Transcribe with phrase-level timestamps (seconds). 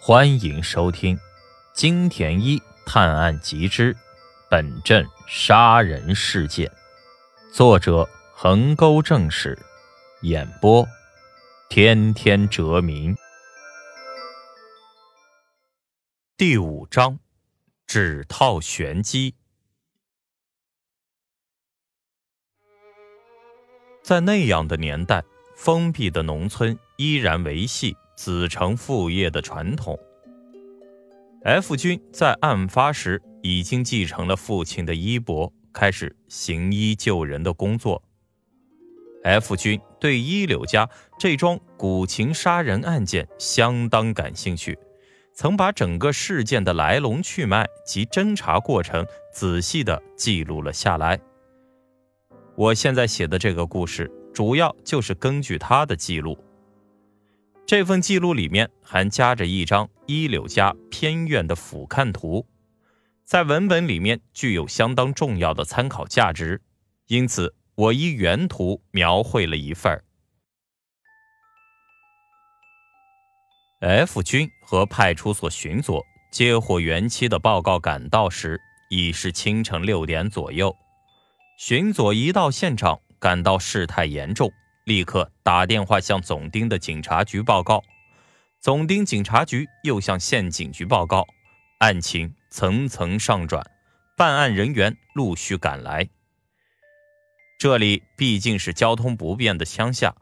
[0.00, 1.16] 欢迎收听
[1.74, 3.94] 《金田一探案集之
[4.48, 6.66] 本镇杀人事件》，
[7.52, 9.58] 作者横沟正史，
[10.22, 10.86] 演播
[11.68, 13.14] 天天哲明。
[16.36, 17.18] 第五章：
[17.84, 19.34] 指套玄机。
[24.00, 25.24] 在那样的年代，
[25.56, 27.96] 封闭的农村依然维系。
[28.18, 29.96] 子承父业的传统。
[31.44, 38.02] F 君在案发时已经继承了父亲的衣钵，开始行医救人的工作。
[39.22, 44.76] F 君对一柳家这桩古琴杀人案件相当感兴趣，
[45.32, 51.20] 曾把整个事件的来龙去脉及侦查过程仔细的记录了下来。
[52.56, 56.36] 我现在写的这个故事，主要就是根据他的记录。
[57.68, 62.46] 这份记录里面还夹着一张一柳家偏院的俯瞰图，
[63.26, 66.62] 在文本里面具有相当重要的参考价值，
[67.08, 70.02] 因此我依原图描绘了一份
[73.80, 80.74] F 军和派出所巡佐接获原妻的报告赶到时，已是清晨六点左右。
[81.58, 84.50] 巡佐一到现场，感到事态严重。
[84.88, 87.84] 立刻打电话向总丁的警察局报告，
[88.58, 91.26] 总丁警察局又向县警局报告，
[91.80, 93.62] 案情层层上转，
[94.16, 96.08] 办案人员陆续赶来。
[97.58, 100.16] 这里毕竟是交通不便的乡下，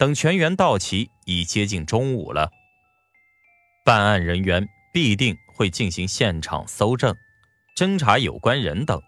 [0.00, 2.50] 等全员到齐，已接近中午了。
[3.84, 7.14] 办案人员必定会进行现场搜证，
[7.76, 9.00] 侦查有关人等。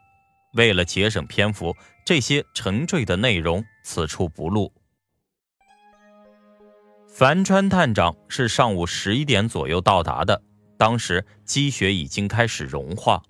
[0.53, 1.75] 为了节省篇幅，
[2.06, 4.72] 这些沉坠的内容此处不录。
[7.20, 10.42] 樊川探长是上午十一点左右到达的，
[10.78, 13.22] 当时积雪已经开始融化。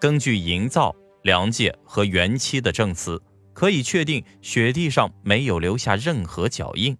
[0.00, 3.22] 根据营造、梁界和原期的证词，
[3.52, 6.96] 可以确定雪地上没有留下任何脚印。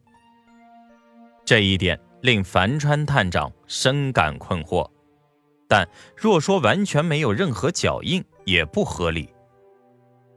[1.47, 4.87] 这一点令樊川探长深感困惑。
[5.66, 9.31] 但若说完全没有任何脚印，也不合理。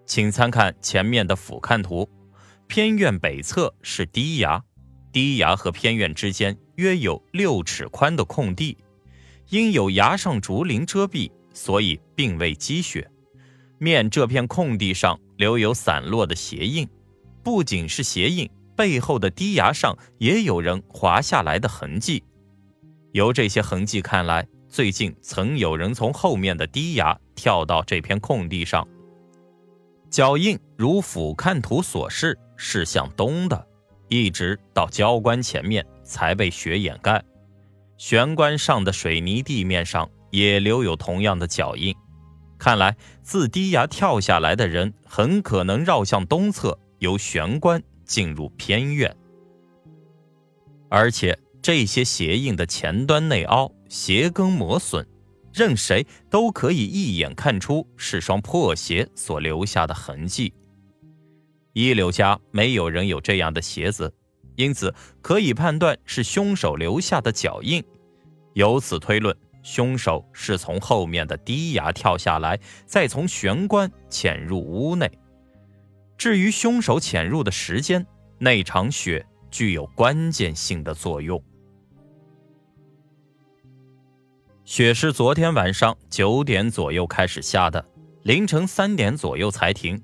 [0.05, 2.09] 请参看前面的俯瞰图，
[2.67, 4.63] 偏院北侧是低崖。
[5.11, 8.77] 低崖和偏院之间约有六尺宽的空地，
[9.49, 13.09] 因有崖上竹林遮蔽，所以并未积雪。
[13.77, 16.87] 面这片空地上留有散落的鞋印，
[17.43, 22.23] 不仅是鞋印，背后的低崖上也有人滑下来的痕迹。
[23.11, 28.87] 由这些痕迹看来，最近曾有人从后面的低崖跳到这片空地上。
[30.09, 33.67] 脚印如俯瞰图所示，是向东的。
[34.11, 37.23] 一直到交关前面才被雪掩盖，
[37.97, 41.95] 玄关上的水泥地面上也留有同样的脚印。
[42.59, 49.15] 看来自低崖跳下来的人很可能绕向东侧，由玄关进入偏院。
[50.89, 55.07] 而且这些鞋印的前端内凹，鞋跟磨损，
[55.53, 60.53] 任谁都可以一眼看出是双破鞋所留下的痕迹。
[61.73, 64.13] 一柳家没有人有这样的鞋子，
[64.55, 67.83] 因此可以判断是凶手留下的脚印。
[68.53, 75.09] 由此推论，凶手是从后面的低崖跳下来，再从玄关潜入屋内。
[76.17, 78.05] 至于凶手潜入的时间，
[78.37, 81.41] 那场雪具有关键性的作用。
[84.65, 87.83] 雪是昨天晚上九点左右开始下的，
[88.23, 90.01] 凌晨三点左右才停。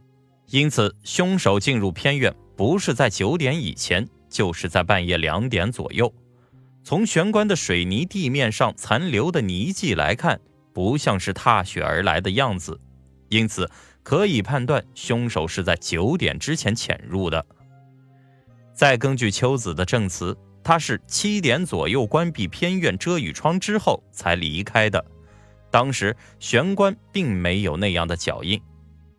[0.50, 6.14] 因此，凶手进入偏院不是在九点以前，就是在半夜两点左右。
[6.84, 10.40] 从玄关的水泥地面上残留的泥迹来看，
[10.74, 12.80] 不像是踏雪而来的样子，
[13.28, 13.70] 因此
[14.04, 17.46] 可以判断凶手是在九点之前潜入的。
[18.74, 25.04] 再根据秋子的证词，他是七点左右关闭偏院遮雨窗之后才离开的，
[25.70, 28.62] 当时玄关并没有那样的脚印。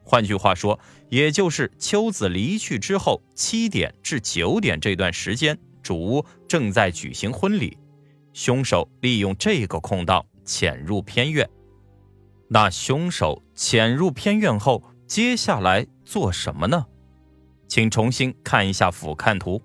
[0.05, 7.79] 换句话说，也就是秋子离去之后七点至九点这段时间，主屋正在举行婚礼，
[8.33, 11.49] 凶手利用这个空档潜入偏院。
[12.49, 16.87] 那凶手潜入偏院后，接下来做什么呢？
[17.67, 19.63] 请重新看一下俯瞰图，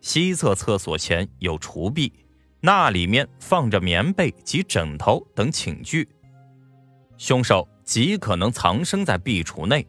[0.00, 2.12] 西侧厕所前有厨壁，
[2.60, 6.08] 那里面放着棉被及枕头等寝具，
[7.16, 7.68] 凶手。
[7.82, 9.84] 极可能藏身在壁橱内，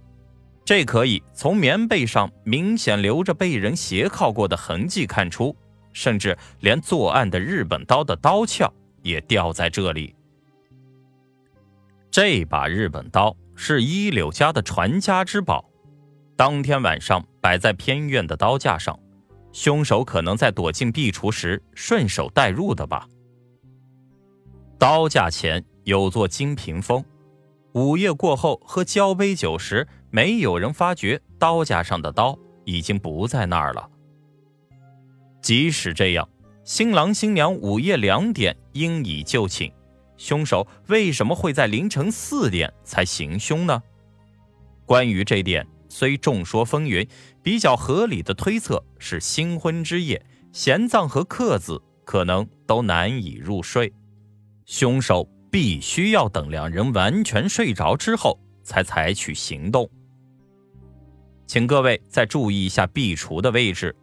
[0.64, 5.56] 这可以从棉被上明显留着被人斜靠过的痕迹看出，
[5.92, 8.72] 甚至连作案的日本刀的刀鞘
[9.02, 10.16] 也掉在这里。
[12.10, 15.66] 这把日本刀是一柳家的传家之宝，
[16.36, 18.98] 当天晚上摆在偏院的刀架上，
[19.52, 23.08] 凶手可能在躲进壁橱时顺手带入的吧。
[24.78, 27.04] 刀架前有座金屏风，
[27.74, 33.90] 午夜过后喝交杯酒时，没有人发觉刀架上的刀已经不在那儿了。
[35.42, 36.30] 即使这样，
[36.64, 39.72] 新郎新娘午夜两点应已就寝，
[40.18, 43.82] 凶手为什么会在凌晨四点才行凶呢？
[44.86, 47.08] 关于这点，虽众说纷纭，
[47.42, 53.92] 比较合理的推测是新婚之夜，贤藏和克子可能都难以入睡，
[54.66, 59.90] 凶手必须要等两人完全睡着之后才采取行动。
[61.52, 63.94] 请各位再注意一下壁橱的位置。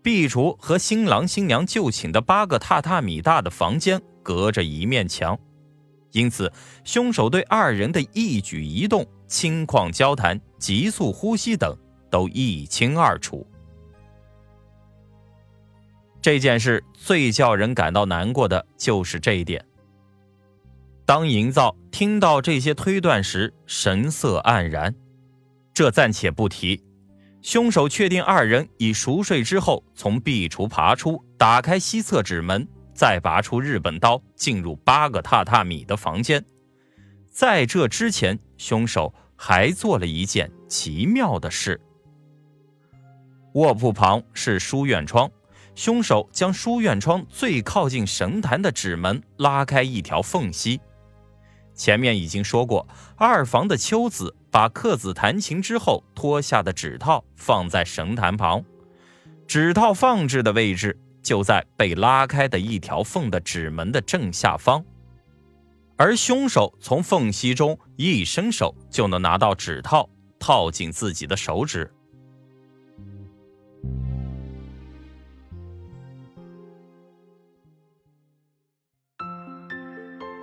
[0.00, 5.36] 壁橱和新郎新娘就寝的八个榻榻米大的房间隔着一面墙，
[6.12, 6.52] 因此
[6.84, 11.76] 凶手对二人的一举一动、轻狂交谈、急速呼吸等
[12.12, 13.44] 都一清二楚。
[16.22, 19.64] 这件事最叫人感到难过的就是这一点。
[21.04, 24.94] 当营造听到这些推断时，神色黯然。
[25.78, 26.82] 这暂且不提。
[27.40, 36.44] 凶手确定二人已熟睡之后，从壁橱爬出，打开西侧纸门，再拔出日本刀，进入八个榻榻米的房间。
[37.30, 41.80] 在这之前，凶手还做了一件奇妙的事。
[43.52, 45.30] 卧铺旁是书院窗，
[45.76, 50.80] 凶手将书院窗最靠近神坛的纸门拉开一条缝隙。
[51.72, 52.84] 前面已经说过，
[53.14, 58.64] 二房的秋子把克子弹琴之后脱下的指套放在神坛旁，
[59.46, 64.84] 指套放置的位置就在被拉开的一条缝的指门的正下方，
[65.96, 70.08] 而凶手从缝隙中一伸手就能拿到指套，
[70.38, 71.92] 套进自己的手指。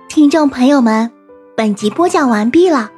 [0.08, 1.12] 听众朋友们。
[1.56, 2.90] 本集播讲完毕了，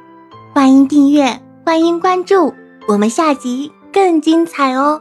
[0.51, 2.53] 欢迎订阅，欢迎关注，
[2.87, 4.99] 我们下集更精彩哦。